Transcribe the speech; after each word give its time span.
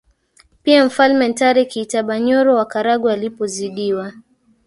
Pia 0.63 0.85
mfalme 0.85 1.27
ntare 1.27 1.63
kiitabanyoro 1.71 2.51
wa 2.55 2.65
karagwe 2.65 3.13
alipo 3.13 3.47
zidiwa 3.53 4.11